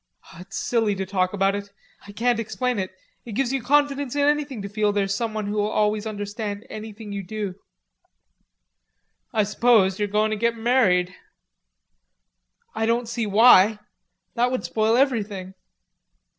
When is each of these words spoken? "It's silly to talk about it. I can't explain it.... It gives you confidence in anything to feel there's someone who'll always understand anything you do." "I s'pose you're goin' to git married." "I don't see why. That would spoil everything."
"It's 0.39 0.57
silly 0.57 0.95
to 0.95 1.05
talk 1.05 1.31
about 1.31 1.53
it. 1.53 1.69
I 2.07 2.11
can't 2.11 2.39
explain 2.39 2.79
it.... 2.79 2.89
It 3.23 3.33
gives 3.33 3.53
you 3.53 3.61
confidence 3.61 4.15
in 4.15 4.23
anything 4.27 4.63
to 4.63 4.67
feel 4.67 4.91
there's 4.91 5.13
someone 5.13 5.45
who'll 5.45 5.67
always 5.67 6.07
understand 6.07 6.65
anything 6.71 7.11
you 7.11 7.21
do." 7.21 7.53
"I 9.31 9.43
s'pose 9.43 9.99
you're 9.99 10.07
goin' 10.07 10.31
to 10.31 10.37
git 10.37 10.57
married." 10.57 11.13
"I 12.73 12.87
don't 12.87 13.07
see 13.07 13.27
why. 13.27 13.77
That 14.33 14.49
would 14.49 14.63
spoil 14.63 14.97
everything." 14.97 15.53